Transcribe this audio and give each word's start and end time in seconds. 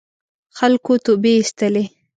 خلکو 0.57 0.91
توبې 1.05 1.31
اېستلې. 1.37 1.83